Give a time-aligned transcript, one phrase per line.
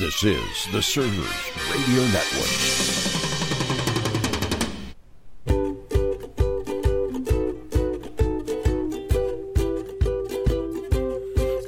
[0.00, 1.28] This is the Servers
[1.70, 2.48] Radio Network.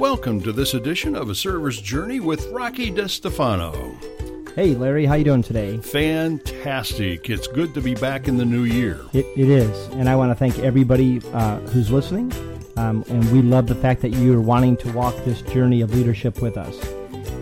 [0.00, 3.94] Welcome to this edition of A Server's Journey with Rocky DeStefano.
[4.54, 5.76] Hey, Larry, how you doing today?
[5.76, 7.28] Fantastic.
[7.28, 9.02] It's good to be back in the new year.
[9.12, 12.32] It, it is, and I want to thank everybody uh, who's listening.
[12.78, 16.40] Um, and we love the fact that you're wanting to walk this journey of leadership
[16.40, 16.91] with us.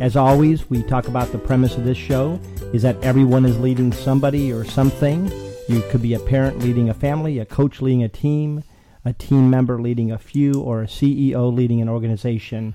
[0.00, 2.40] As always, we talk about the premise of this show
[2.72, 5.30] is that everyone is leading somebody or something.
[5.68, 8.64] You could be a parent leading a family, a coach leading a team,
[9.04, 12.74] a team member leading a few, or a CEO leading an organization.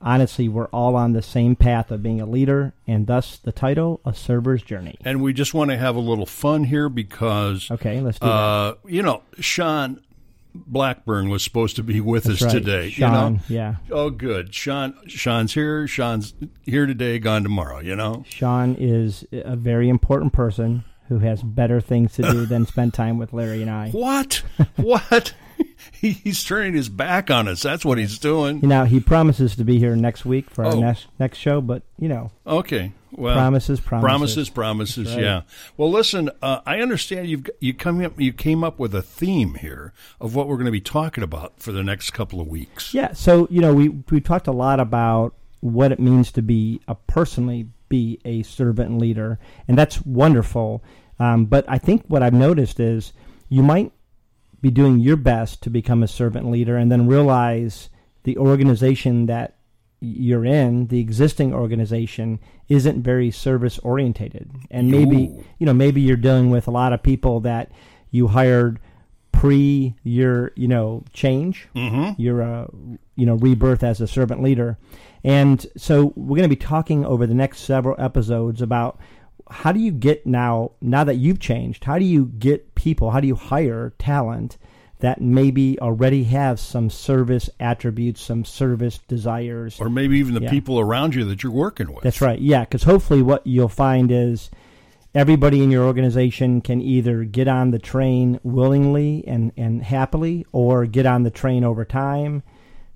[0.00, 4.00] Honestly, we're all on the same path of being a leader, and thus the title,
[4.04, 4.96] A Server's Journey.
[5.04, 8.32] And we just want to have a little fun here because, Okay, let's do that.
[8.32, 10.00] uh, you know, Sean
[10.54, 12.50] Blackburn was supposed to be with us Right.
[12.50, 12.90] today.
[12.90, 13.40] Sean, you know?
[13.48, 13.74] yeah.
[13.90, 14.54] Oh, good.
[14.54, 15.86] Sean, Sean's here.
[15.86, 16.34] Sean's
[16.64, 17.80] here today, gone tomorrow.
[17.80, 18.24] You know.
[18.28, 23.18] Sean is a very important person who has better things to do than spend time
[23.18, 23.90] with Larry and I.
[23.90, 24.42] What?
[24.76, 25.32] what?
[25.92, 27.62] He's turning his back on us.
[27.62, 28.60] That's what he's doing.
[28.62, 30.80] You know, he promises to be here next week for our Oh.
[30.80, 32.92] next next show, but you know, Okay.
[33.12, 35.14] Well, promises, promises, promises, promises.
[35.14, 35.22] Right.
[35.22, 35.42] Yeah.
[35.76, 36.30] Well, listen.
[36.42, 40.34] Uh, I understand you've you come up you came up with a theme here of
[40.34, 42.92] what we're going to be talking about for the next couple of weeks.
[42.92, 43.12] Yeah.
[43.12, 46.94] So you know, we we talked a lot about what it means to be a
[46.94, 50.82] personally be a servant leader, and that's wonderful.
[51.18, 53.12] Um, but I think what I've noticed is
[53.48, 53.92] you might
[54.60, 57.88] be doing your best to become a servant leader, and then realize
[58.24, 59.57] the organization that
[60.00, 65.44] you're in, the existing organization, isn't very service orientated, and maybe Ooh.
[65.58, 67.70] you know maybe you're dealing with a lot of people that
[68.10, 68.78] you hired
[69.32, 72.20] pre your you know change Mm-hmm.
[72.20, 72.66] your uh,
[73.16, 74.78] you know rebirth as a servant leader
[75.24, 78.98] and so we're going to be talking over the next several episodes about
[79.50, 83.20] how do you get now now that you've changed how do you get people how
[83.20, 84.56] do you hire talent
[85.00, 90.50] that maybe already have some service attributes some service desires Or maybe even the Yeah.
[90.50, 92.02] people around you that you're working with.
[92.02, 92.38] that's right.
[92.40, 94.50] Yeah, because hopefully what you'll find is
[95.14, 100.84] everybody in your organization can either get on the train willingly and, and happily or
[100.86, 102.42] get on the train over time.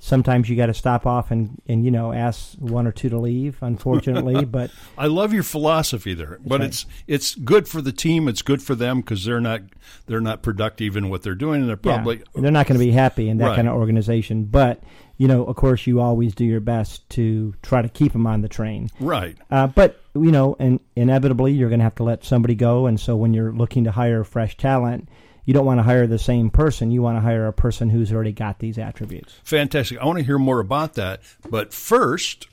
[0.05, 3.19] Sometimes you got to stop off and, and, you know, ask one or two to
[3.19, 4.45] leave, unfortunately.
[4.47, 6.67] but I love your philosophy there, but right.
[6.69, 8.27] it's it's good for the team.
[8.27, 9.61] It's good for them because they're not
[10.07, 12.85] they're not productive in what they're doing, and they're probably yeah, they're not going to
[12.85, 13.57] be happy in that Right.
[13.57, 14.47] kind of organization.
[14.47, 14.83] But,
[15.19, 18.43] you know, of course, you always do your best to try to keep them on
[18.43, 18.89] the train.
[18.99, 19.37] right.
[19.53, 22.87] Uh, but you know, and inevitably you're going to have to let somebody go.
[22.87, 25.09] And so when you're looking to hire fresh talent,
[25.45, 26.91] you don't want to hire the same person.
[26.91, 29.35] You want to hire a person who's already got these attributes.
[29.45, 29.99] Fantastic.
[29.99, 31.21] I want to hear more about that,
[31.51, 32.47] but first,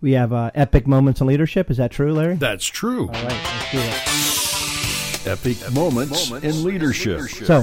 [0.00, 1.70] We have uh, epic moments in leadership.
[1.70, 2.34] Is that true, Larry?
[2.36, 3.06] that's true.
[3.08, 5.26] All right, let's do it.
[5.26, 7.20] Epic moments, in leadership.
[7.20, 7.62] So,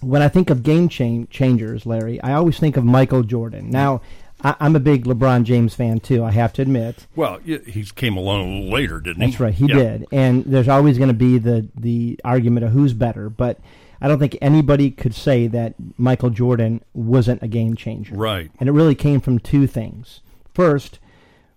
[0.00, 3.68] when I think of game chan- changers, Larry, I always think of Michael Jordan.
[3.70, 4.00] Now,
[4.44, 6.24] I- I'm a big LeBron James fan too.
[6.24, 7.06] I have to admit.
[7.14, 9.28] Well, he came along a little later, didn't he?
[9.30, 9.74] That's right, he Yeah.
[9.76, 10.06] did.
[10.12, 13.58] And there's always going to be the the argument of who's better, but
[14.00, 18.16] I don't think anybody could say that Michael Jordan wasn't a game changer.
[18.16, 18.50] Right.
[18.58, 20.20] And it really came from two things.
[20.52, 20.98] First,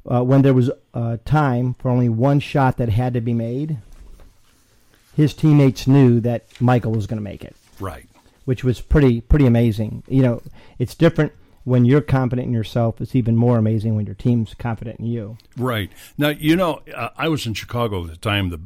[0.10, 3.78] uh, when there was uh, time for only one shot that had to be made,
[5.16, 8.06] his teammates knew that Michael was going to make it, Right.
[8.46, 10.04] which was pretty pretty amazing.
[10.08, 10.42] You know,
[10.78, 11.32] it's different
[11.66, 13.02] when you're confident in yourself.
[13.02, 15.38] It's even more amazing when your team's confident in you.
[15.58, 15.92] Right.
[16.18, 18.62] Now, you know, uh, I was in Chicago at the time the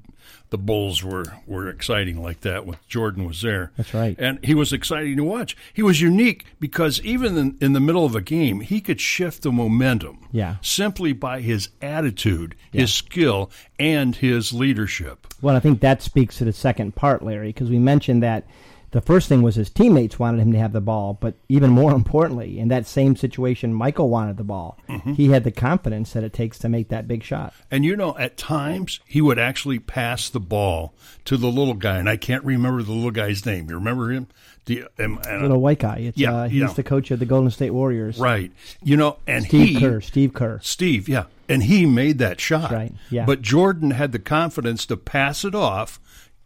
[0.52, 3.72] the Bulls were, were exciting like that when Jordan was there.
[3.78, 4.16] That's right.
[4.18, 5.56] And he was exciting to watch.
[5.74, 9.44] He was unique because even in, in the middle of a game, he could shift
[9.44, 10.56] the momentum Yeah.
[10.64, 15.28] simply by his attitude, his skill, and his leadership.
[15.40, 18.48] Well, I think that speaks to the second part, Larry, because we mentioned that
[18.92, 21.92] the first thing was his teammates wanted him to have the ball, but even more
[21.96, 24.78] importantly, in that same situation, Michael wanted the ball.
[25.16, 27.54] He had the confidence that it takes to make that big shot.
[27.70, 30.94] And you know, at times he would actually pass the ball
[31.26, 33.70] to the little guy, and I can't remember the little guy's name.
[33.70, 34.28] You remember him?
[34.66, 35.98] The, um, and- Little white guy.
[35.98, 36.68] It's, Yeah, uh, he's yeah.
[36.74, 38.18] the coach of the Golden State Warriors.
[38.20, 38.52] right.
[38.84, 40.02] You know, and Steve he Kerr.
[40.02, 40.60] Steve Kerr.
[40.62, 41.26] Steve, yeah.
[41.48, 42.72] And he made that shot.
[42.72, 43.26] Right, yeah.
[43.26, 46.00] But Jordan had the confidence to pass it off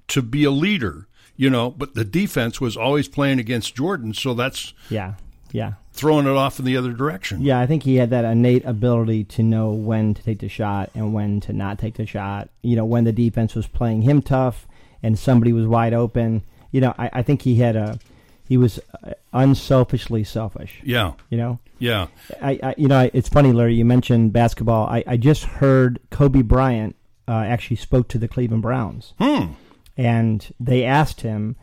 [0.10, 4.33] to be a leader, you know, but the defense was always playing against Jordan, so
[4.33, 5.13] that's Yeah,
[5.51, 5.74] yeah.
[5.91, 7.41] throwing it off in the other direction.
[7.41, 10.89] Yeah, I think he had that innate ability to know when to take the shot
[10.94, 12.50] and when to not take the shot.
[12.62, 14.68] You know, when the defense was playing him tough
[15.01, 16.44] and somebody was wide open.
[16.71, 18.00] You know, I, I think he had a
[18.47, 20.81] he was uh, unselfishly selfish.
[20.83, 21.13] Yeah.
[21.29, 22.07] You know, Yeah.
[22.41, 23.75] I, I you know I- it's funny, Larry.
[23.75, 24.88] You mentioned basketball.
[24.88, 26.95] I, I just heard Kobe Bryant
[27.27, 29.53] uh, actually spoke to the Cleveland Browns, Hmm.
[29.98, 31.56] And they asked him,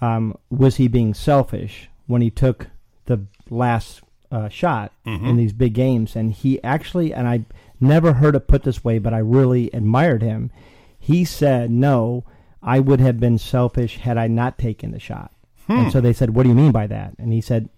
[0.00, 2.68] um, was he being selfish when he took
[3.06, 4.92] the last uh, shot
[5.26, 6.14] in these big games?
[6.16, 7.44] And he actually, and I
[7.80, 10.50] never heard it put this way, but I really admired him.
[10.98, 12.24] He said, "No,
[12.62, 15.32] I would have been selfish had I not taken the shot."
[15.68, 17.68] And so they said, "What do you mean by that?" And he said,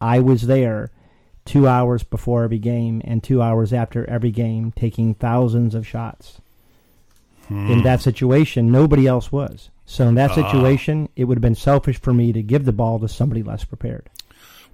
[0.00, 0.90] "I was there."
[1.44, 6.40] Two hours before every game and two hours after every game, taking thousands of shots
[7.52, 7.84] in hmm.
[7.84, 9.70] that situation, nobody else was.
[9.84, 10.34] So in that ah.
[10.34, 13.64] situation, it would have been selfish for me to give the ball to somebody less
[13.64, 14.08] prepared.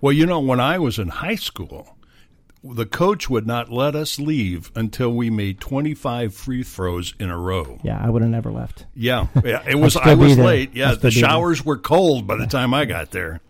[0.01, 1.97] Well, you know, when I was in high school,
[2.63, 7.39] the coach would not let us leave until we made 25 free throws in a
[7.39, 7.79] row.
[7.83, 8.87] Yeah, I would have never left.
[8.95, 9.97] Yeah, yeah it was.
[9.97, 10.75] I was late.
[10.75, 11.11] Yeah, the be there.
[11.11, 13.41] showers were cold by the time I got there.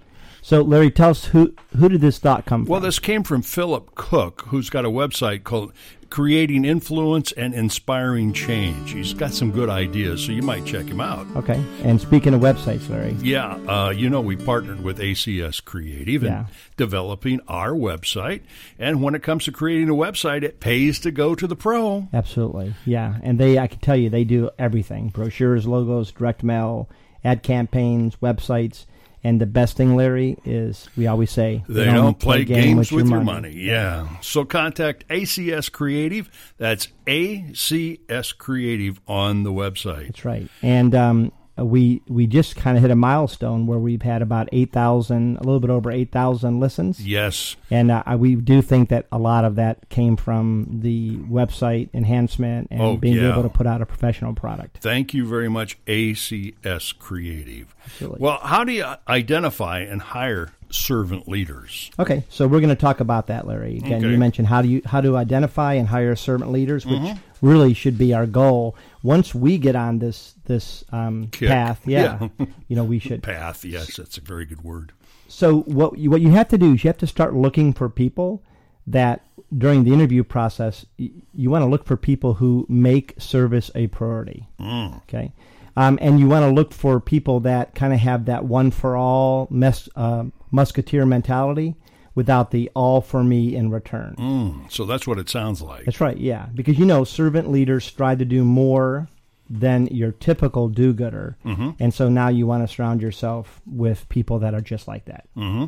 [0.43, 2.71] So Larry, tell us who who did this thought come from?
[2.73, 5.73] Well, this came from Philip Cook, who's got a website called
[6.11, 8.93] Creating Influence and Inspiring Change.
[8.93, 11.27] He's got some good ideas, so you might check him out.
[11.37, 11.63] okay.
[11.83, 16.33] And speaking of websites, Larry, Yeah, uh, you know, we partnered with ACS Creative in
[16.33, 16.47] Yeah.
[16.79, 18.41] developing our website.
[18.79, 22.09] And when it comes to creating a website, it pays to go to the pro.
[22.15, 23.17] absolutely, yeah.
[23.23, 26.89] And they, I can tell you, they do everything: brochures, logos, direct mail,
[27.23, 28.87] ad campaigns, websites.
[29.25, 33.21] And the best thing, Larry, is we always say They, don't, play, games with, your
[33.21, 33.49] money.
[33.51, 33.61] money.
[33.61, 34.09] Yeah.
[34.21, 36.31] So contact ACS Creative.
[36.57, 40.07] That's ACS Creative on the website.
[40.07, 40.49] That's right.
[40.63, 41.33] And um,
[41.65, 45.41] we we just kind of hit a milestone where we've had about eight thousand, a
[45.41, 47.05] little bit over eight thousand listens.
[47.07, 47.57] Yes.
[47.71, 52.69] And uh, we do think that a lot of that came from the website enhancement
[52.71, 53.33] and Oh, being yeah.
[53.33, 54.79] able to put out a professional product.
[54.79, 57.75] Thank you very much, ACS Creative.
[57.85, 58.19] Absolutely.
[58.21, 61.91] Well, how do you identify and hire servant leaders?
[61.99, 63.77] Okay, so we're going to talk about that, Larry.
[63.79, 64.11] Again, Okay.
[64.13, 67.19] you mentioned how do you how to identify and hire servant leaders, which Mm-hmm.
[67.47, 68.77] really should be our goal.
[69.03, 72.47] Once we get on this this um, path, yeah, Yeah.
[72.69, 73.65] you know, we should Path.
[73.65, 74.93] Yes, that's a very good word.
[75.29, 77.89] So what you, what you have to do is you have to start looking for
[77.89, 78.43] people
[78.87, 79.25] that
[79.57, 83.87] during the interview process y- you want to look for people who make service a
[83.89, 84.47] priority.
[84.61, 85.33] Okay,
[85.77, 88.97] um, and you want to look for people that kind of have that one for
[88.97, 91.75] all mess, uh, musketeer mentality
[92.15, 94.17] without the all for me in return.
[94.19, 95.85] Mm, so that's what it sounds like.
[95.85, 96.47] That's right, yeah.
[96.53, 99.09] Because you know, servant leaders strive to do more
[99.49, 101.37] than your typical do gooder.
[101.45, 101.71] Mm-hmm.
[101.79, 105.27] And so now you want to surround yourself with people that are just like that.
[105.35, 105.67] hmm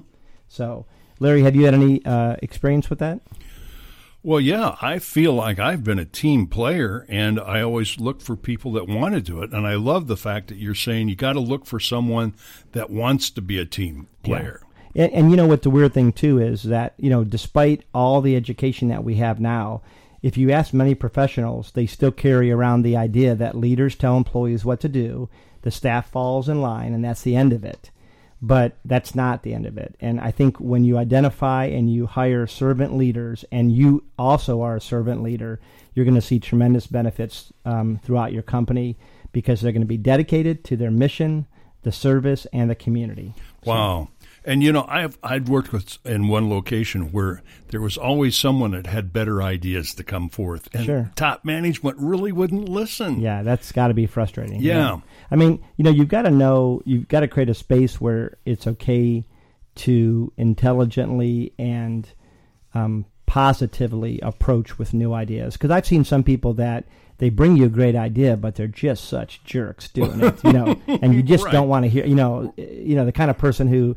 [0.49, 0.87] So,
[1.19, 3.21] Larry, have you had any uh, experience with that?
[4.23, 8.37] Well, yeah, I feel like I've been a team player, and I always look for
[8.37, 9.53] people that want to do it.
[9.53, 12.35] And I love the fact that you're saying you got to look for someone
[12.73, 14.61] that wants to be a team player.
[14.95, 18.21] And, and you know what the weird thing too is that you know, despite all
[18.21, 19.83] the education that we have now,
[20.23, 24.65] if you ask many professionals, they still carry around the idea that leaders tell employees
[24.65, 25.29] what to do,
[25.63, 27.91] the staff falls in line, and that's the end of it.
[28.43, 29.97] But that's not the end of it.
[30.01, 34.77] And I think when you identify and you hire servant leaders, and you also are
[34.77, 35.61] a servant leader,
[35.95, 38.97] you're going to see tremendous benefits um, throughout your company
[39.33, 41.47] because they're going to be dedicated to their mission,
[41.83, 43.35] the service, and the community.
[43.65, 44.09] Wow.
[44.45, 48.71] And you know, I've I'd worked with in one location where there was always someone
[48.71, 51.11] that had better ideas to come forth, and Sure.
[51.15, 53.21] top management really wouldn't listen.
[53.21, 54.61] Yeah, that's got to be frustrating.
[54.63, 55.01] Yeah.
[55.31, 58.39] I mean, you know, you've got to know, you've got to create a space where
[58.47, 59.25] it's okay
[59.77, 62.09] to intelligently and
[62.75, 65.55] um, positively approach with new ideas.
[65.55, 66.85] Because I've seen some people that
[67.19, 70.81] they bring you a great idea, but they're just such jerks doing it, you know,
[70.87, 71.53] and you just Right.
[71.53, 73.95] don't want to hear, you know, you know, the kind of person who,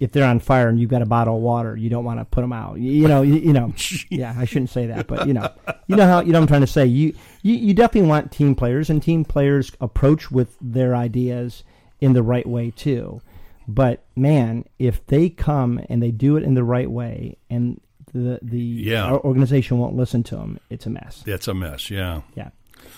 [0.00, 2.24] if they're on fire and you've got a bottle of water, you don't want to
[2.24, 2.78] put them out.
[2.78, 3.72] You, you know, you, you know.
[4.10, 5.50] Yeah, I shouldn't say that, but you know,
[5.86, 6.86] you know how you know I'm trying to say.
[6.86, 11.64] You, you you definitely want team players, and team players approach with their ideas
[12.00, 13.20] in the right way too.
[13.68, 17.80] But man, if they come and they do it in the right way, and
[18.12, 19.04] the the Yeah.
[19.04, 21.22] our organization won't listen to them, it's a mess.
[21.26, 21.90] It's a mess.
[21.90, 22.22] Yeah.
[22.34, 22.50] Yeah.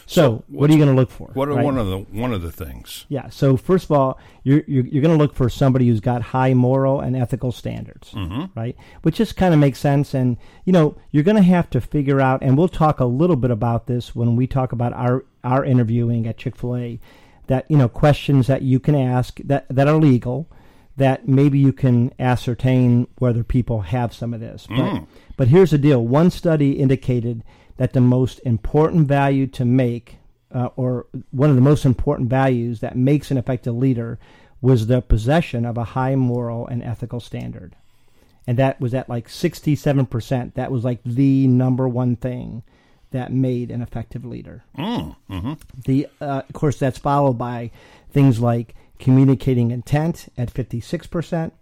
[0.07, 1.31] So, what are you going to look for?
[1.35, 1.65] What are right?
[1.65, 3.05] one of the one of the things?
[3.09, 3.29] Yeah.
[3.29, 6.55] So first of all, you're you're, you're going to look for somebody who's got high
[6.55, 8.59] moral and ethical standards, mm-hmm.
[8.59, 8.77] right?
[9.03, 10.15] Which just kind of makes sense.
[10.15, 13.37] And you know, you're going to have to figure out, and we'll talk a little
[13.37, 17.01] bit about this when we talk about our our interviewing at Chick Fil A.
[17.47, 20.51] That you know, questions that you can ask that that are legal,
[20.97, 24.67] that maybe you can ascertain whether people have some of this.
[24.69, 25.07] But mm.
[25.37, 27.43] but here's the deal: one study indicated
[27.79, 30.19] that the most important value to make,
[30.55, 34.19] uh, or one of the most important values that makes an effective leader,
[34.61, 37.75] was the possession of a high moral and ethical standard.
[38.47, 40.55] And that was at like 67%.
[40.55, 42.63] That was like the number one thing
[43.11, 44.65] that made an effective leader.
[44.77, 45.53] Mm, hmm
[45.85, 47.71] The, uh, of course, that's followed by
[48.11, 51.53] things like communicating intent at 56%,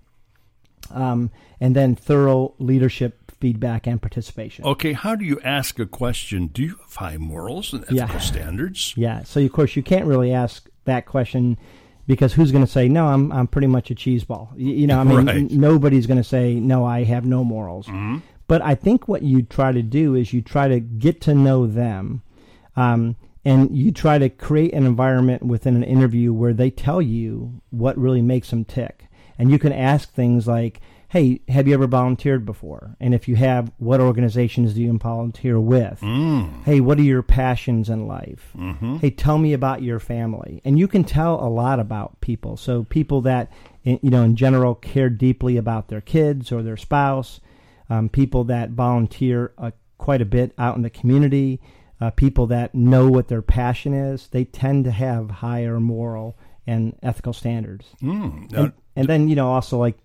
[0.91, 1.31] um,
[1.61, 4.65] and then thorough leadership feedback and participation.
[4.65, 6.47] Okay, how do you ask a question?
[6.49, 8.19] Do you have high morals and ethical Yeah.
[8.19, 8.95] standards?
[8.97, 9.23] Yeah.
[9.25, 11.59] So of course you can't really ask that question
[12.07, 13.07] because who's going to say no?
[13.09, 14.53] I'm I'm pretty much a cheese ball.
[14.57, 15.51] You, you know, I mean, Right.
[15.51, 16.85] nobody's going to say no.
[16.85, 17.89] I have no morals.
[18.49, 21.67] But I think what you try to do is you try to get to know
[21.67, 22.23] them,
[22.77, 27.61] um, and you try to create an environment within an interview where they tell you
[27.71, 29.07] what really makes them tick,
[29.39, 30.81] and you can ask things like.
[31.09, 32.97] Hey, have you ever volunteered before?
[33.01, 36.01] And if you have, what organizations do you volunteer with?
[36.65, 38.51] Hey, what are your passions in life?
[38.99, 40.61] Hey, tell me about your family.
[40.65, 42.57] And you can tell a lot about people.
[42.57, 43.53] So people that,
[43.85, 47.41] you know, in general care deeply about their kids or their spouse,
[47.89, 51.61] um, people that volunteer uh, quite a bit out in the community,
[52.01, 56.37] uh, people that know what their passion is, they tend to have higher moral
[56.67, 57.87] and ethical standards.
[58.03, 58.53] Mm.
[58.53, 59.97] And, and then, you know, also like,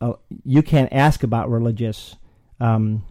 [0.00, 0.14] uh,
[0.44, 2.16] you can't ask about religious
[2.60, 3.04] um,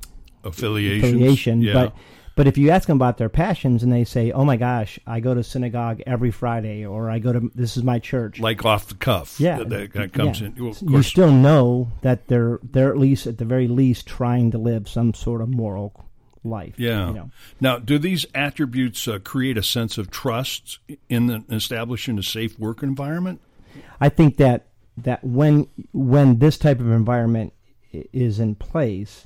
[0.43, 1.73] affiliation, Yeah.
[1.73, 1.95] but
[2.35, 5.19] but if you ask them about their passions and they say, "Oh my gosh, I
[5.19, 8.87] go to synagogue every Friday," or "I go to this is my church," like off
[8.87, 9.39] the cuff.
[9.39, 10.47] yeah, that, that, comes yeah.
[10.47, 10.55] in.
[10.63, 14.57] Well, you still know that they're they're at least at the very least trying to
[14.57, 16.05] live some sort of moral
[16.45, 16.75] life.
[16.77, 17.07] yeah.
[17.07, 17.31] you know.
[17.59, 20.79] Now, do these attributes uh, create a sense of trust
[21.09, 23.41] in the, establishing a safe work environment?
[23.99, 24.67] I think that
[25.03, 27.53] that when when this type of environment
[27.91, 29.25] is in place,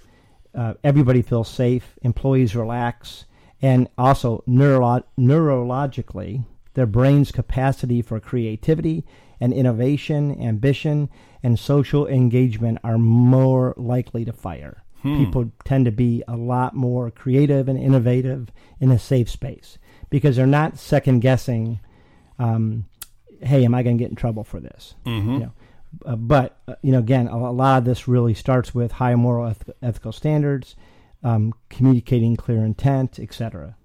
[0.55, 3.25] uh, everybody feels safe, employees relax,
[3.61, 9.05] and also neuro- neurologically, their brain's capacity for creativity
[9.39, 11.09] and innovation, ambition,
[11.41, 14.83] and social engagement are more likely to fire.
[15.03, 18.47] People tend to be a lot more creative and innovative
[18.79, 19.77] in a safe space
[20.09, 21.81] because they're not second guessing
[22.39, 22.85] um,
[23.41, 24.95] hey, am I going to get in trouble for this?
[25.05, 25.33] Mm-hmm.
[25.33, 25.51] You know,
[26.05, 29.15] uh, but uh, you know, again, a, a lot of this really starts with high
[29.15, 30.75] moral eth- ethical standards,
[31.23, 33.75] um, communicating clear intent, etc.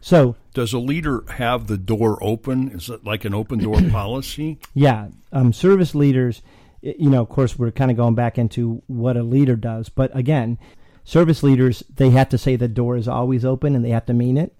[0.00, 2.70] So, Does a leader have the door open?
[2.72, 4.58] Is it like an open door policy?
[4.74, 6.42] yeah, um, service leaders,
[6.80, 10.10] you know, of course, we're kind of going back into what a leader does, but
[10.16, 10.58] again,
[11.04, 14.12] service leaders they have to say the door is always open and they have to
[14.14, 14.54] mean it.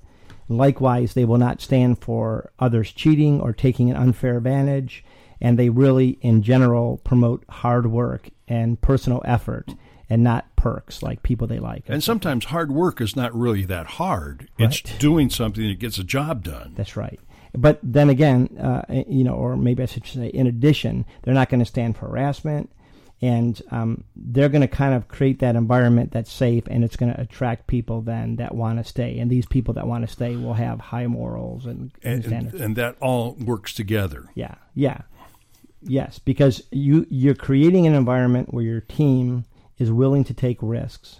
[0.49, 5.05] Likewise, they will not stand for others cheating or taking an unfair advantage,
[5.43, 9.75] and they really, in general, promote hard work and personal effort
[10.09, 11.85] and not perks like people they like.
[11.89, 14.49] And sometimes hard work is not really that hard.
[14.59, 16.73] It's doing something that gets a job done.
[16.77, 17.19] That's right.
[17.55, 21.49] But then again, uh, you know, or maybe I should say, in addition, they're not
[21.51, 22.71] going to stand for harassment,
[23.21, 27.13] and um, they're going to kind of create that environment that's safe, and it's going
[27.13, 30.35] to attract people then that want to stay, and these people that want to stay
[30.37, 32.61] will have high morals and, and And, standards.
[32.61, 34.27] and that all works together.
[34.35, 35.03] Yeah, yeah,
[35.83, 39.45] yes, because you you're creating an environment where your team
[39.79, 41.19] is willing to take risks,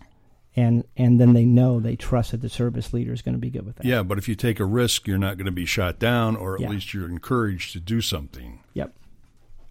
[0.57, 3.51] and and then they know they trust that the service leader is going to be
[3.51, 3.85] good with that.
[3.85, 6.55] Yeah, but if you take a risk, you're not going to be shot down, or
[6.55, 6.71] at Yeah.
[6.71, 8.61] least you're encouraged to do something.
[8.75, 8.95] Yep.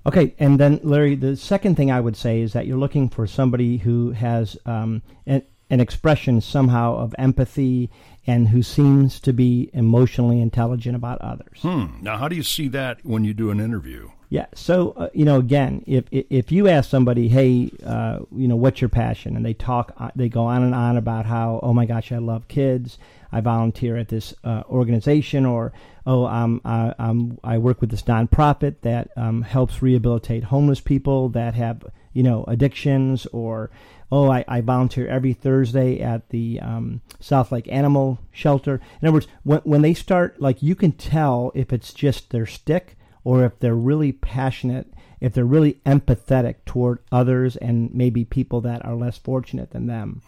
[0.03, 3.27] Okay, and then Larry, the second thing I would say is that you're looking for
[3.27, 7.89] somebody who has um, an, an expression somehow of empathy
[8.27, 11.59] and who seems to be emotionally intelligent about others.
[11.61, 11.85] Hmm.
[12.01, 14.11] Now, how do you see that when you do an interview?
[14.29, 14.45] Yeah.
[14.53, 18.55] So uh, you know, again, if if if you ask somebody, hey, uh, you know,
[18.55, 21.73] what's your passion, and they talk, uh, they go on and on about how, oh
[21.73, 22.97] my gosh, I love kids.
[23.33, 25.73] I volunteer at this uh, organization, or
[26.05, 31.29] oh, um, I, I'm, I work with this nonprofit that um, helps rehabilitate homeless people
[31.29, 33.69] that have you know addictions, or
[34.11, 38.81] oh, I, I volunteer every Thursday at the um, South Lake Animal Shelter.
[39.01, 42.45] In other words, when when they start, like you can tell if it's just their
[42.45, 48.61] stick or if they're really passionate, if they're really empathetic toward others and maybe people
[48.61, 50.21] that are less fortunate than them.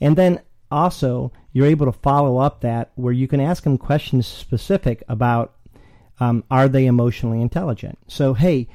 [0.00, 0.40] And then
[0.70, 5.54] also, you're able to follow up that where you can ask them questions specific about
[6.20, 7.98] um, are they emotionally intelligent?
[8.06, 8.68] So, hey,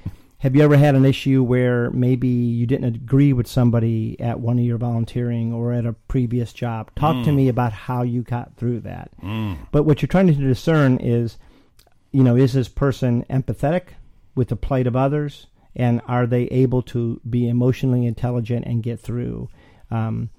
[0.46, 4.60] have you ever had an issue where maybe you didn't agree with somebody at one
[4.60, 6.92] of your volunteering or at a previous job?
[6.96, 9.10] Talk to me about how you got through that.
[9.72, 11.40] But what you're trying to discern is
[12.12, 13.88] you know, is this person empathetic
[14.36, 19.00] with the plight of others, and are they able to be emotionally intelligent and get
[19.00, 19.50] through
[19.90, 20.30] um,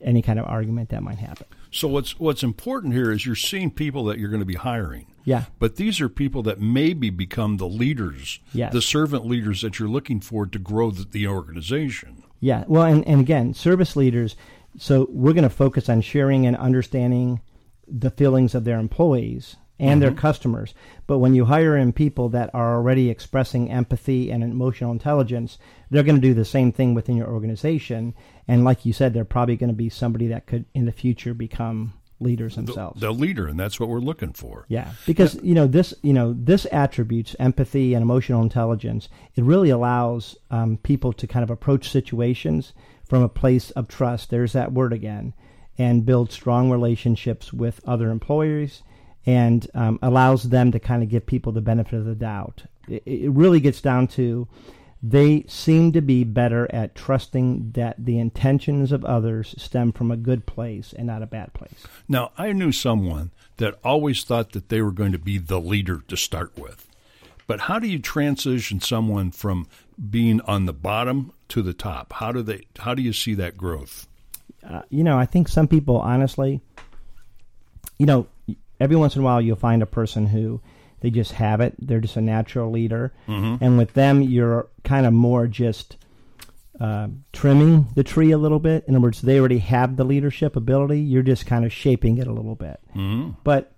[0.00, 1.46] any kind of argument that might happen?
[1.72, 5.08] So what's what's important here is you're seeing people that you're going to be hiring.
[5.26, 5.46] Yeah.
[5.58, 8.72] But these are people that maybe become the leaders, Yes.
[8.72, 12.22] the servant leaders that you're looking for to grow the, the organization.
[12.38, 12.64] Yeah.
[12.68, 14.36] Well, and, and again, service leaders.
[14.78, 17.40] So we're going to focus on sharing and understanding
[17.88, 20.20] the feelings of their employees and their mm-hmm.
[20.20, 20.74] customers.
[21.08, 25.58] But when you hire in people that are already expressing empathy and emotional intelligence,
[25.90, 28.14] they're going to do the same thing within your organization.
[28.46, 31.34] And like you said, they're probably going to be somebody that could in the future
[31.34, 33.00] become leaders themselves.
[33.00, 34.64] the leader, and that's what we're looking for.
[34.68, 39.08] Yeah, because you know this, you know this attributes empathy and emotional intelligence.
[39.34, 42.72] It really allows um, people to kind of approach situations
[43.04, 44.30] from a place of trust.
[44.30, 45.34] There's that word again,
[45.78, 48.82] and build strong relationships with other employers,
[49.26, 52.64] and um, allows them to kind of give people the benefit of the doubt.
[52.88, 54.48] It, it really gets down to
[55.10, 60.16] they seem to be better at trusting that the intentions of others stem from a
[60.16, 61.86] good place and not a bad place.
[62.08, 66.02] Now, I knew someone that always thought that they were going to be the leader
[66.08, 66.86] to start with.
[67.46, 69.68] But how do you transition someone from
[70.10, 72.14] being on the bottom to the top?
[72.14, 74.08] How do they how do you see that growth?
[74.68, 76.60] uh, you know, I think some people, honestly,
[77.98, 78.26] you know,
[78.80, 80.60] every once in a while you'll find a person who
[81.00, 81.74] they just have it.
[81.78, 83.12] They're just a natural leader.
[83.60, 85.96] And with them, you're kind of more just
[86.80, 88.84] uh, trimming the tree a little bit.
[88.86, 91.00] In other words, they already have the leadership ability.
[91.00, 92.80] You're just kind of shaping it a little bit.
[93.44, 93.72] But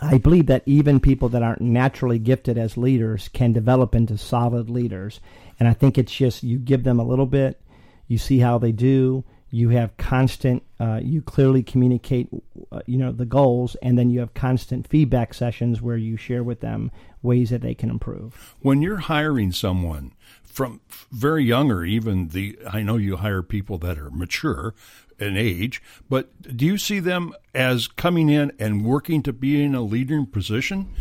[0.00, 4.68] I believe that even people that aren't naturally gifted as leaders can develop into solid
[4.68, 5.20] leaders.
[5.58, 7.60] And I think it's just you give them a little bit,
[8.06, 12.28] you see how they do, you have constant, uh, you clearly communicate,
[12.72, 16.42] uh, you know, the goals, and then you have constant feedback sessions where you share
[16.42, 16.90] with them
[17.22, 18.54] ways that they can improve.
[18.60, 20.12] When you're hiring someone
[20.42, 20.80] from
[21.12, 24.74] very young or even the I know you hire people that are mature
[25.18, 29.74] in age, but do you see them as coming in and working to be in
[29.74, 30.94] a leading position?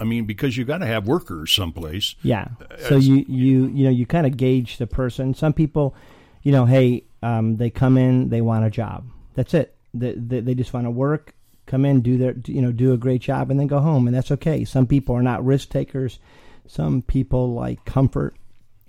[0.00, 2.16] I mean, because you got to have workers someplace.
[2.22, 2.48] Yeah.
[2.88, 5.34] So you you you know you kind of gauge the person.
[5.34, 5.94] Some people,
[6.42, 9.04] you know, hey, um, they come in, they want a job.
[9.34, 9.74] That's it.
[9.92, 11.34] They, they, they just want to work,
[11.66, 14.14] come in, do their you know do a great job, and then go home, and
[14.16, 14.64] that's okay.
[14.64, 16.18] Some people are not risk takers.
[16.66, 18.34] Some people like comfort.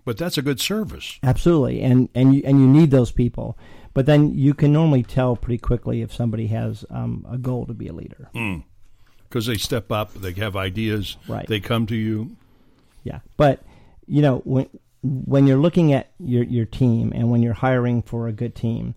[0.05, 1.19] But that's a good service.
[1.23, 3.57] Absolutely, and and you and you need those people.
[3.93, 7.73] But then you can normally tell pretty quickly if somebody has um, a goal to
[7.73, 8.29] be a leader.
[9.29, 11.47] because they step up, they have ideas, Right.
[11.47, 12.35] they come to you.
[13.03, 13.63] Yeah, but
[14.07, 14.67] you know when
[15.05, 18.95] when you're looking at your your team and when you're hiring for a good team,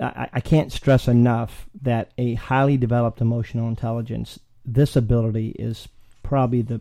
[0.00, 5.88] I, I can't stress enough that a highly developed emotional intelligence, this ability is
[6.22, 6.80] probably the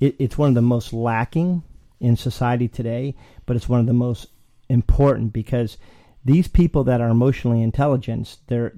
[0.00, 1.62] it, it's one of the most lacking
[2.00, 3.14] in society today,
[3.46, 4.28] but it's one of the most
[4.68, 5.76] important because
[6.24, 8.72] these people that are emotionally intelligent, they're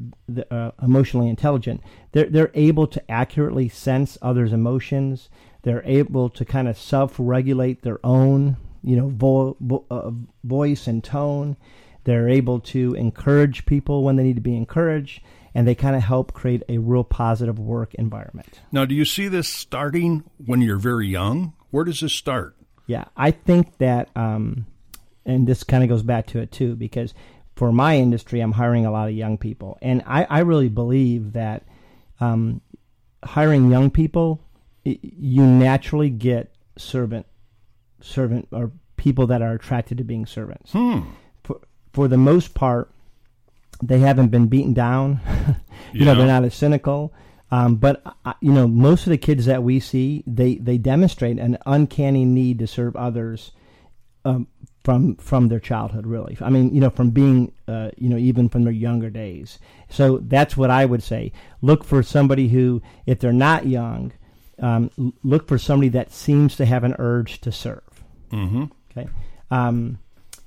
[0.50, 1.82] uh, emotionally intelligent.
[2.12, 5.28] They're they're able to accurately sense others' emotions.
[5.62, 10.10] They're able to kind of self-regulate their own, you know, vo- vo- uh,
[10.44, 11.56] voice and tone.
[12.04, 15.22] They're able to encourage people when they need to be encouraged,
[15.54, 18.60] and they kind of help create a real positive work environment.
[18.72, 21.52] Now, do you see this starting when you're very young?
[21.70, 22.56] Where does this start?
[22.86, 24.66] Yeah, I think that, um,
[25.26, 27.14] and this kind of goes back to it too, because
[27.54, 31.34] for my industry, I'm hiring a lot of young people, and I, I really believe
[31.34, 31.64] that
[32.18, 32.62] um,
[33.22, 34.40] hiring young people,
[34.86, 37.26] y- you naturally get servant,
[38.02, 40.72] servant or people that are attracted to being servants.
[41.44, 41.60] For
[41.92, 42.90] for the most part,
[43.82, 45.20] they haven't been beaten down.
[45.92, 47.12] you know, they're not as cynical.
[47.50, 51.38] Um, but uh, you know, most of the kids that we see, they they demonstrate
[51.38, 53.52] an uncanny need to serve others
[54.24, 54.46] um,
[54.84, 56.06] from from their childhood.
[56.06, 59.58] Really, I mean, you know, from being, uh, you know, even from their younger days.
[59.88, 61.32] So that's what I would say.
[61.60, 64.12] Look for somebody who, if they're not young,
[64.60, 67.82] um, look for somebody that seems to have an urge to serve.
[68.32, 68.64] Mm-hmm.
[68.96, 69.08] Okay.
[69.50, 69.98] Um,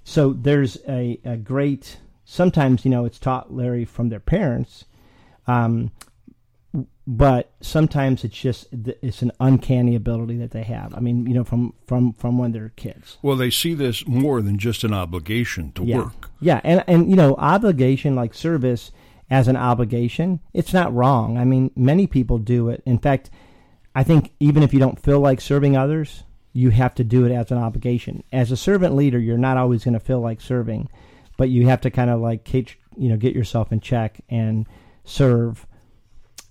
[0.04, 4.86] so there's a, a great, sometimes, you know, it's taught, Larry, from their parents,
[5.48, 5.92] um,
[7.06, 10.94] but sometimes it's just, it's an uncanny ability that they have.
[10.96, 13.18] I mean, you know, from, from, from when they're kids.
[13.22, 15.98] Well, they see this more than just an obligation to Yeah.
[15.98, 16.30] work.
[16.40, 16.62] Yeah.
[16.64, 18.92] And, and, you know, obligation like service
[19.30, 21.38] as an obligation, it's not wrong.
[21.38, 22.82] I mean, many people do it.
[22.86, 23.30] In fact,
[23.94, 27.32] I think even if you don't feel like serving others, you have to do it
[27.32, 28.24] as an obligation.
[28.32, 30.90] As a servant leader, you're not always going to feel like serving,
[31.38, 34.68] but you have to kind of like get, you know get yourself in check and
[35.04, 35.66] serve,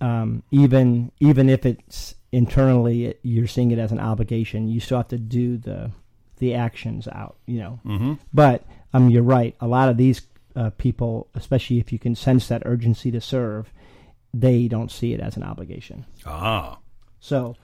[0.01, 4.67] um, even even if it's internally it, you're seeing it as an obligation.
[4.67, 5.91] You still have to do the
[6.37, 7.79] the actions out, you know.
[7.85, 8.13] Mm-hmm.
[8.33, 9.55] But um, you're right.
[9.61, 10.21] A lot of these
[10.55, 13.71] uh, people, especially if you can sense that urgency to serve,
[14.33, 16.05] they don't see it as an obligation.
[16.25, 16.79] Ah,
[17.19, 17.55] So,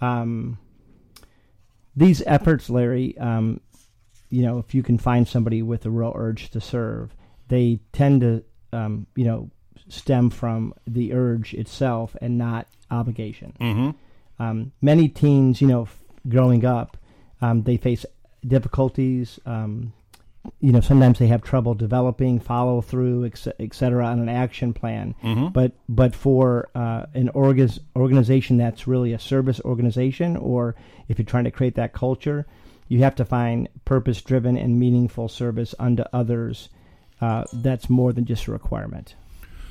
[0.00, 0.58] um,
[1.94, 3.60] these efforts, Larry, um,
[4.30, 7.14] you know, if you can find somebody with a real urge to serve,
[7.48, 9.50] they tend to, um, you know,
[9.88, 13.54] stem from the urge itself and not obligation.
[13.60, 14.42] Mm-hmm.
[14.42, 16.96] Um, many teens, you know, f- growing up,
[17.42, 18.06] um, they face
[18.46, 19.38] difficulties.
[19.44, 19.92] Um,
[20.60, 25.14] you know, sometimes they have trouble developing follow through, et, cetera, on an action plan.
[25.22, 25.48] Mm-hmm.
[25.48, 30.74] But but for uh, an org- organization that's really a service organization, or
[31.08, 32.46] if you're trying to create that culture,
[32.88, 36.68] you have to find purpose driven and meaningful service unto others.
[37.20, 39.14] Uh, that's more than just a requirement.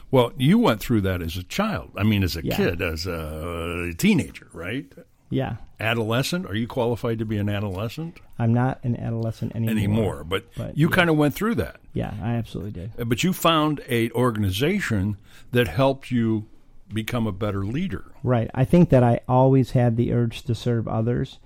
[0.09, 1.91] Well, you went through that as a child.
[1.97, 2.55] I mean, as a Yeah.
[2.55, 4.91] kid, as a teenager, right?
[5.31, 6.45] Yeah, Adolescent.
[6.45, 9.71] Are you qualified to be an adolescent I'm not an adolescent anymore.
[9.71, 10.23] anymore?
[10.23, 10.95] But, But, you yeah.
[10.95, 11.77] kind of went through that.
[11.93, 12.91] Yeah, I absolutely did.
[12.99, 15.17] Uh, But you found a organization
[15.51, 16.45] that helped you
[16.93, 18.11] become a better leader.
[18.23, 18.51] Right.
[18.53, 21.39] I think that I always had the urge to serve others.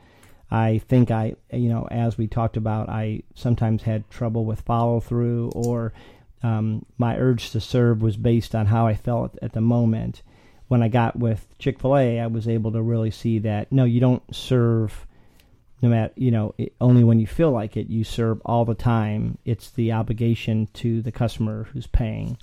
[0.51, 4.99] I think I, you know, as we talked about, I sometimes had trouble with follow
[4.99, 5.93] through, or
[6.43, 10.21] um, my urge to serve was based on how I felt at the moment.
[10.67, 13.83] When I got with Chick fil A, I was able to really see that no,
[13.83, 15.05] you don't serve
[15.81, 17.87] no matter, you know, it, only when you feel like it.
[17.87, 19.37] You serve all the time.
[19.45, 22.37] It's the obligation to the customer who's paying,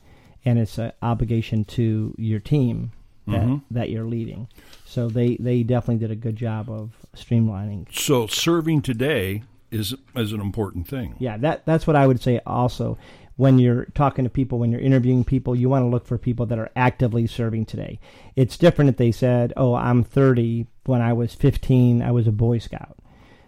[0.44, 2.92] and it's an obligation to your team
[3.26, 3.62] that, Mhm.
[3.70, 4.48] that you're leading.
[4.84, 7.86] So they, they definitely did a good job of streamlining.
[7.92, 11.14] So serving today is is an important thing.
[11.18, 12.40] Yeah, that that's what I would say.
[12.46, 12.98] Also,
[13.42, 16.46] when you're talking to people, when you're interviewing people, you want to look for people
[16.46, 17.98] that are actively serving today.
[18.36, 20.68] It's different if they said, "Oh, I'm 30.
[20.84, 22.98] When I was 15, I was a Boy Scout."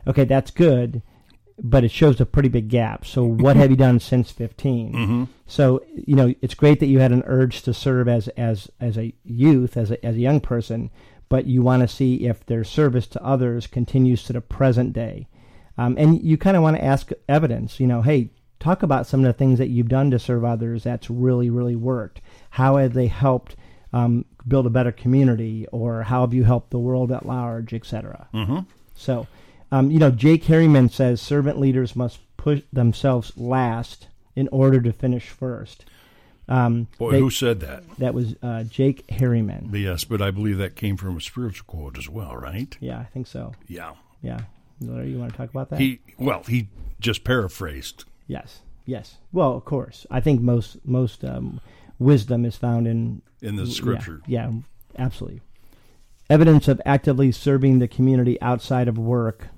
[0.04, 1.00] Okay, that's good,
[1.62, 3.06] but it shows a pretty big gap.
[3.06, 4.92] So, what have you done since 15?
[4.92, 5.24] Mm-hmm.
[5.46, 8.98] So you know it's great that you had an urge to serve as as as
[8.98, 10.90] a youth, as a, as a young person,
[11.28, 15.28] but you want to see if their service to others continues to the present day,
[15.78, 17.78] um, and you kind of want to ask evidence.
[17.78, 18.30] You know, hey,
[18.64, 21.76] talk about some of the things that you've done to serve others that's really really
[21.76, 22.20] worked.
[22.50, 23.56] How have they helped
[23.92, 28.26] um, build a better community, or how have you helped the world at large, etc.
[28.34, 28.60] Mm-hmm.
[28.96, 29.26] So,
[29.70, 34.92] um, you know, Jake Harriman says servant leaders must push themselves last in order to
[34.92, 35.84] finish first.
[36.48, 37.84] Um, Boy, they- who said that?
[37.98, 39.70] that was uh, Jake Harriman.
[39.72, 42.76] Yes, but I believe that came from a spiritual quote as well, right?
[42.80, 43.52] Yeah, I think so.
[43.68, 43.92] Yeah.
[44.22, 44.40] Yeah.
[44.80, 45.78] You want to talk about that?
[45.78, 46.68] He well, he
[47.00, 48.04] just paraphrased.
[48.26, 48.60] Yes.
[48.86, 49.16] Yes.
[49.32, 50.06] Well, of course.
[50.10, 51.60] I think most most um,
[51.98, 54.20] wisdom is found in in the yeah, scripture.
[54.26, 54.50] Yeah,
[54.98, 55.40] absolutely.
[56.30, 59.48] Evidence of actively serving the community outside of work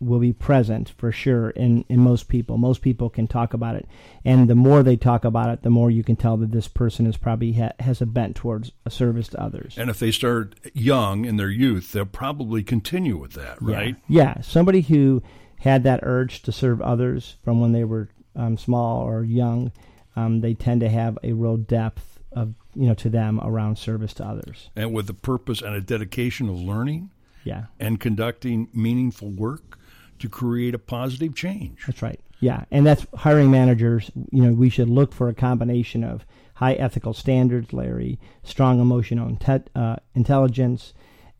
[0.00, 2.56] will be present for sure in, in most people.
[2.56, 3.86] Most people can talk about it,
[4.24, 7.06] and the more they talk about it, the more you can tell that this person
[7.06, 9.74] is probably ha- has a bent towards a service to others.
[9.76, 13.96] And if they start young in their youth, they'll probably continue with that, right?
[14.08, 14.22] Yeah.
[14.36, 15.22] yeah, somebody who
[15.60, 19.72] had that urge to serve others from when they were um, small or young,
[20.16, 24.14] um, they tend to have a real depth of you know to them around service
[24.14, 24.70] to others.
[24.76, 27.10] And with the purpose and a dedication of learning
[27.44, 29.78] Yeah, and conducting meaningful work
[30.20, 31.84] to create a positive change.
[31.86, 32.20] that's right.
[32.40, 34.10] Yeah, and that's hiring managers.
[34.30, 39.28] You know, we should look for a combination of high ethical standards, Larry, strong emotional
[39.28, 40.94] inte- uh, intelligence,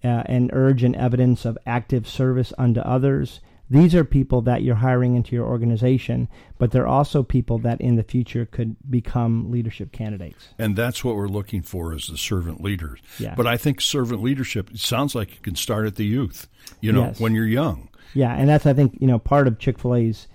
[0.05, 3.41] uh, and urge and evidence of active service unto others.
[3.71, 6.29] These are people that you're hiring into your organization,
[6.59, 10.49] but they're also people that in the future could become leadership candidates.
[10.59, 12.99] And that's what we're looking for as the servant leaders.
[13.21, 13.35] Yeah.
[13.37, 16.49] But I think servant leadership it sounds like you can start at the youth,
[16.81, 17.21] you know, Yes.
[17.21, 17.89] when you're young.
[18.13, 20.27] Yeah, and that's I think you know part of Chick Fil A's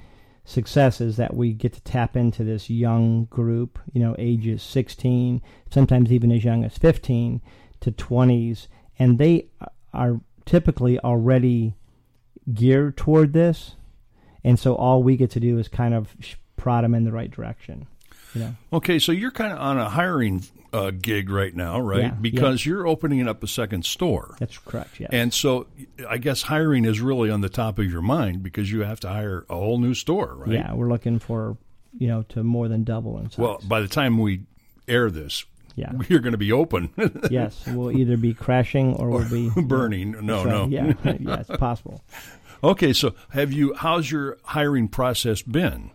[0.45, 5.41] success is that we get to tap into this young group, you know, ages 16,
[5.69, 7.41] sometimes even as young as 15
[7.81, 8.67] to 20s,
[8.97, 9.47] and they
[9.93, 11.73] are typically already
[12.53, 13.75] geared toward this,
[14.43, 16.15] and so all we get to do is kind of
[16.57, 17.87] prod them in the right direction.
[18.33, 22.01] You know, Okay, so you're kind of on a hiring uh, gig right now, right?
[22.01, 24.35] Yeah, because you're opening up a second store.
[24.39, 24.99] that's correct.
[24.99, 25.07] Yeah.
[25.11, 25.67] And so
[26.09, 29.07] I guess hiring is really on the top of your mind because you have to
[29.07, 30.51] hire a whole new store, right?
[30.51, 31.57] yeah, we're looking for
[31.97, 33.37] you know to more than double in size.
[33.37, 34.41] Well, by the time we
[34.85, 35.91] air this, yeah.
[36.09, 36.89] you're going to be open,
[37.29, 40.11] yes, we'll either be crashing or we'll be burning.
[40.25, 40.45] No, right.
[40.45, 40.67] no.
[40.67, 42.01] Yeah, yeah, it's possible.
[42.63, 43.73] Okay, so have you?
[43.73, 45.91] How's your hiring process been?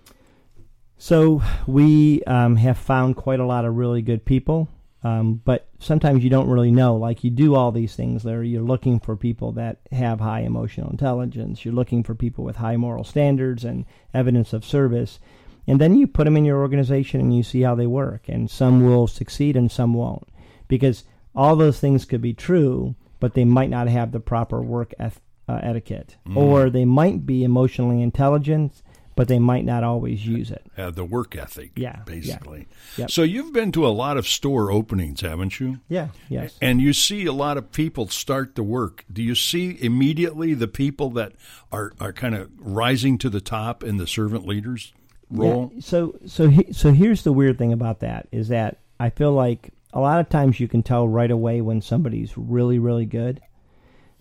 [0.98, 4.68] So we um, have found quite a lot of really good people,
[5.02, 6.96] um, but sometimes you don't really know.
[6.96, 8.42] Like you do all these things there.
[8.42, 11.64] You're looking for people that have high emotional intelligence.
[11.64, 15.18] You're looking for people with high moral standards and evidence of service.
[15.66, 18.28] And then you put them in your organization and you see how they work.
[18.28, 20.28] And some will succeed and some won't.
[20.68, 24.94] Because all those things could be true, but they might not have the proper work
[24.98, 26.36] eth- uh, etiquette, Mm.
[26.36, 28.82] or they might be emotionally intelligent,
[29.16, 30.64] but they might not always use it.
[30.78, 32.02] Uh, the work ethic, Yeah, yeah.
[32.04, 32.66] basically.
[32.96, 33.10] Yep.
[33.10, 35.80] So you've been to a lot of store openings, haven't you?
[35.88, 36.08] Yeah.
[36.28, 36.56] Yes.
[36.62, 39.04] And you see a lot of people start to work.
[39.12, 41.32] Do you see immediately the people that
[41.70, 44.92] are, are kind of rising to the top in the servant leaders
[45.30, 45.70] role?
[45.74, 49.32] Yeah, so so he, so here's the weird thing about that is that I feel
[49.32, 53.40] like a lot of times you can tell right away when somebody's really really good,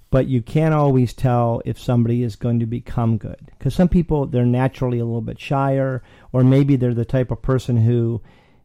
[0.10, 4.26] but you can't always tell if somebody is going to become good because some people
[4.26, 8.22] they're naturally a little bit shyer, or maybe they're the type of person who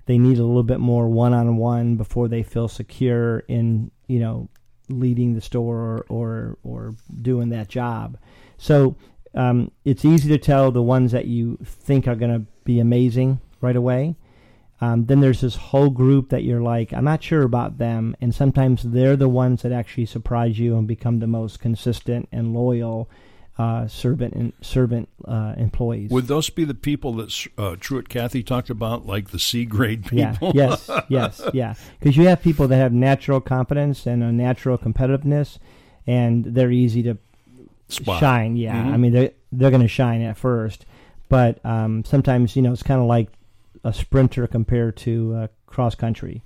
[0.06, 4.20] they need a little bit more one on one before they feel secure in you
[4.20, 4.48] know
[4.88, 8.18] leading the store or or, or doing that job.
[8.58, 8.96] So
[9.34, 13.40] um, it's easy to tell the ones that you think are going to be amazing
[13.60, 14.16] right away.
[14.80, 18.34] Um, then there's this whole group that you're like, I'm not sure about them, and
[18.34, 23.08] sometimes they're the ones that actually surprise you and become the most consistent and loyal
[23.56, 26.10] uh, servant and servant uh, employees.
[26.10, 30.10] Would those be the people that uh, Truett Cathy talked about, like the C grade
[30.10, 30.52] yeah, people?
[30.54, 31.74] yes, yes, yeah.
[32.00, 35.58] Because you have people that have natural confidence and a natural competitiveness,
[36.06, 37.16] and they're easy to
[37.88, 38.18] Spot.
[38.20, 38.56] shine.
[38.56, 38.92] Yeah, Mhm.
[38.92, 40.84] I mean they're they're going to shine at first,
[41.28, 43.28] but um, sometimes you know it's kind of like
[43.84, 46.42] a sprinter compared to uh, cross country.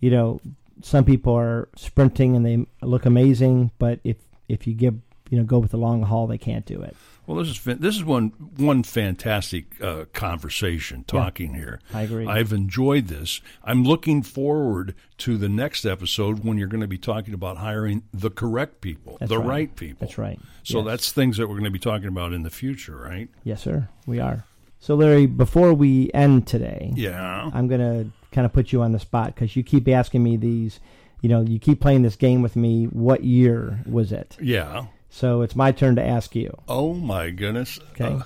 [0.00, 0.40] You know,
[0.82, 4.16] some people are sprinting and they look amazing, but if
[4.48, 4.94] if you give
[5.30, 6.96] you know go with the long haul, they can't do it.
[7.28, 11.78] Well, this is this is one one fantastic uh, conversation talking here.
[11.92, 12.26] I agree.
[12.26, 13.42] I've enjoyed this.
[13.62, 18.02] I'm looking forward to the next episode when you're going to be talking about hiring
[18.14, 19.46] the correct people, That's the right.
[19.46, 19.76] right.
[19.76, 20.06] people.
[20.06, 20.40] That's right.
[20.62, 20.86] So Yes.
[20.86, 23.28] that's things that we're going to be talking about in the future, right?
[23.44, 23.88] yes, sir.
[24.06, 24.44] We are.
[24.80, 27.50] So Larry, before we end today, Yeah.
[27.52, 30.38] I'm going to kind of put you on the spot because you keep asking me
[30.38, 30.80] these.
[31.20, 32.84] You know, you keep playing this game with me.
[32.86, 34.36] What year was it?
[34.40, 34.86] Yeah.
[35.18, 36.56] So it's my turn to ask you.
[36.68, 37.80] Oh my goodness.
[37.90, 38.22] Okay.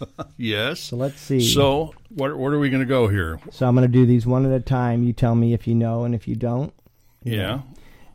[0.00, 0.80] Uh, yes.
[0.80, 1.38] So let's see.
[1.38, 3.38] So what what are we going to go here?
[3.52, 5.04] So I'm going to do these one at a time.
[5.04, 6.74] You tell me if you know and if you don't.
[7.22, 7.60] Yeah.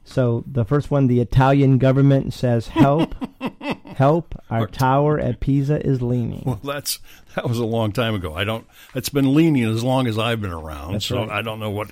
[0.04, 3.16] So the first one, the Italian government says, "Help,
[3.96, 4.36] help!
[4.50, 7.00] Our tower at Pisa is leaning." Well, that's
[7.36, 8.36] that was a long time ago.
[8.36, 8.68] I don't.
[8.94, 11.30] It's been leaning as long as I've been around, That's so right.
[11.30, 11.92] I don't know what.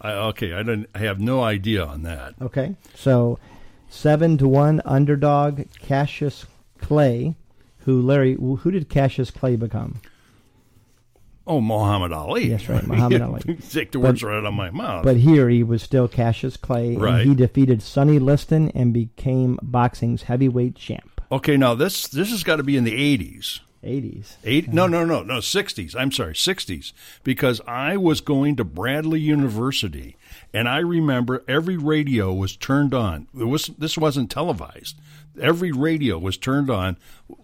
[0.00, 0.90] I, okay, I didn't.
[0.94, 2.34] I have no idea on that.
[2.40, 2.76] Okay.
[2.94, 3.40] So
[3.88, 6.46] seven to one underdog Cassius
[6.80, 7.34] Clay,
[7.80, 10.00] who Larry, who did Cassius Clay become?
[11.46, 12.48] Oh, Muhammad Ali.
[12.48, 13.40] Yes, right, Muhammad Ali.
[13.70, 15.04] Take the But- words right out of my mouth.
[15.04, 17.20] But here he was still Cassius Clay, Right.
[17.20, 21.20] and he defeated Sonny Liston and became boxing's heavyweight champ.
[21.30, 23.60] okay, now this this has got to be in the eighties.
[23.84, 24.36] 80s.
[24.42, 24.72] Eight?
[24.72, 25.38] No, no, no, no.
[25.38, 25.94] Sixties.
[25.94, 26.92] I'm sorry, sixties.
[27.22, 30.16] Because I was going to Bradley University,
[30.52, 33.28] and I remember every radio was turned on.
[33.38, 34.96] It was this wasn't televised.
[35.40, 36.96] Every radio was turned on,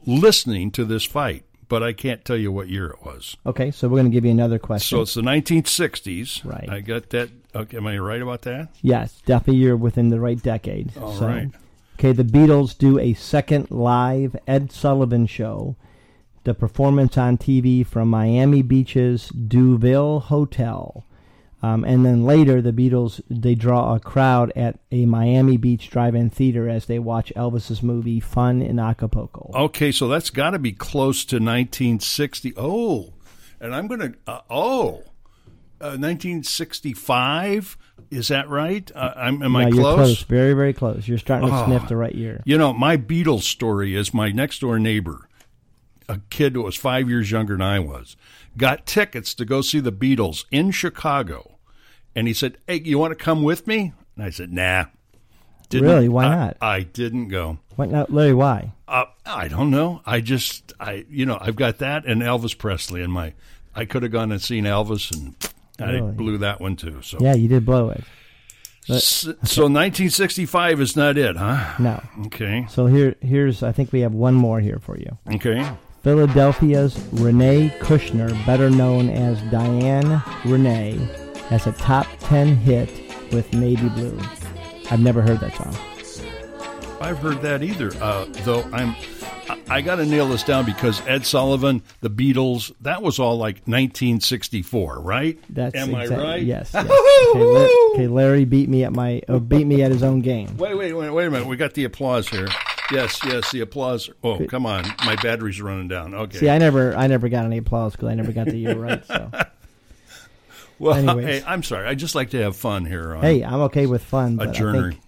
[0.06, 1.44] listening to this fight.
[1.68, 3.36] But I can't tell you what year it was.
[3.46, 4.94] Okay, so we're going to give you another question.
[4.94, 6.44] So it's the 1960s.
[6.44, 6.68] Right.
[6.68, 7.30] I got that.
[7.54, 8.68] Okay, am I right about that?
[8.82, 10.94] yes, definitely you're within the right decade.
[10.98, 11.48] All so, right.
[11.98, 15.76] Okay, the Beatles do a second live Ed Sullivan show.
[16.44, 21.06] The performance on TV from Miami Beach's Deauville Hotel.
[21.64, 26.28] Um, and then later, the Beatles they draw a crowd at a Miami Beach drive-in
[26.30, 30.72] theater as they watch Elvis's movie "Fun in Acapulco." Okay, so that's got to be
[30.72, 32.54] close to 1960.
[32.56, 33.12] Oh,
[33.60, 34.14] and I'm going to.
[34.26, 35.04] Uh, oh,
[35.80, 37.76] uh, 1965.
[38.10, 38.90] Is that right?
[38.94, 39.74] Uh, I'm, am I close?
[39.76, 41.08] You're close, very, very close.
[41.08, 41.66] You're starting to Oh.
[41.66, 42.42] sniff the right year.
[42.44, 45.28] You know, my Beatles story is my next door neighbor,
[46.08, 48.16] a kid who was five years younger than I was,
[48.56, 51.51] got tickets to go see the Beatles in Chicago.
[52.14, 53.92] And he said, Hey, you want to come with me?
[54.16, 54.86] And I said, Nah.
[55.72, 56.08] Really?
[56.08, 56.56] Why I- not?
[56.60, 57.58] I didn't go.
[57.76, 58.34] Why not, Larry?
[58.34, 58.72] Why?
[58.86, 60.02] Uh, I don't know.
[60.04, 63.32] I just, I, you know, I've got that and Elvis Presley in my.
[63.74, 65.34] I could have gone and seen Elvis, and
[65.80, 67.00] I blew that one too.
[67.00, 68.04] So, Yeah, you did blow it.
[68.90, 71.74] S- so 1965 is not it, huh?
[71.78, 72.02] No.
[72.26, 73.62] Okay, So here, here's.
[73.62, 75.16] I think we have one more here for you.
[75.34, 75.66] okay.
[76.02, 80.98] Philadelphia's Renee Kushner, better known as Diane Renay,
[81.52, 82.88] has a top 10 hit
[83.30, 84.18] with Navy Blue.
[84.90, 85.76] I've never heard that song.
[86.98, 87.92] I've heard that either.
[88.00, 88.96] Uh, though I'm,
[89.68, 93.56] I, got to nail this down because Ed Sullivan, the Beatles, that was all like
[93.66, 95.38] 1964, right?
[95.50, 96.42] That's Am I right?
[96.42, 96.70] Yes.
[96.74, 96.86] yes.
[96.86, 100.56] okay, La- okay, Larry beat me at my uh, beat me at his own game.
[100.56, 101.46] Wait, wait, wait, wait a minute.
[101.46, 102.48] We got the applause here.
[102.90, 104.08] Yes, yes, the applause.
[104.24, 106.14] Oh, come on, my battery's running down.
[106.14, 106.38] Okay.
[106.38, 109.04] See, I never I never got any applause because I never got the year right.
[109.04, 109.30] So
[110.82, 111.26] well, anyways.
[111.26, 111.86] hey, I'm sorry.
[111.88, 113.14] I just like to have fun here.
[113.14, 114.36] On, hey, I'm okay with fun.
[114.36, 114.98] But I think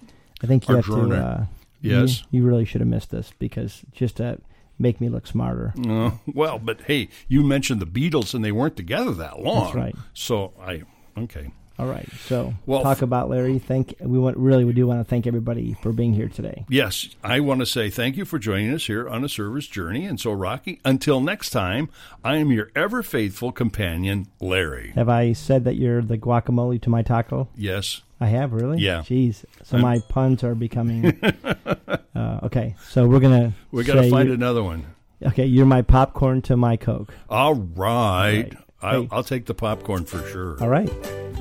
[0.42, 1.12] I think you have to.
[1.14, 1.46] Uh,
[1.84, 2.22] Yes.
[2.30, 4.38] You, you really should have missed this because just to
[4.78, 5.74] make me look smarter.
[5.87, 9.64] Uh, well, but hey, you mentioned the Beatles, and they weren't together that long.
[9.64, 9.94] That's right.
[10.14, 10.82] So I
[11.18, 11.50] okay.
[11.78, 12.08] All right.
[12.26, 13.58] So Well, talk about Larry.
[13.58, 16.64] Thank we want really we do want to thank everybody for being here today.
[16.68, 20.06] Yes, I want to say thank you for joining us here on a service journey.
[20.06, 21.88] And so, Rocky, until next time,
[22.22, 24.92] I am your ever faithful companion, Larry.
[24.94, 27.48] Have I said that you're the guacamole to my taco?
[27.56, 28.02] Yes.
[28.20, 28.78] I have really.
[28.78, 29.00] Yeah.
[29.00, 29.44] Jeez.
[29.64, 31.20] So my puns are becoming.
[32.14, 32.76] uh, okay.
[32.88, 33.52] So we're gonna.
[33.72, 34.87] We got to find another one.
[35.22, 37.14] Okay, you're my popcorn to my coke.
[37.28, 38.44] All right.
[38.44, 38.56] right.
[38.85, 39.09] I'll, Hey.
[39.11, 40.62] I'll take the popcorn for sure.
[40.62, 40.90] All right.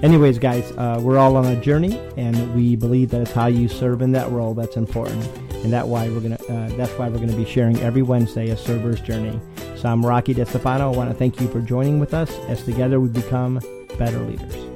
[0.01, 3.69] Anyways, guys, uh, we're all on a journey, and we believe that it's how you
[3.69, 5.25] serve in that role that's important,
[5.63, 6.35] and that why we're gonna.
[6.49, 9.39] Uh, that's why we're gonna be sharing every Wednesday a server's journey.
[9.77, 10.81] So I'm Rocky DeStefano.
[10.81, 13.61] I want to thank you for joining with us as together we become
[13.97, 14.72] better leaders.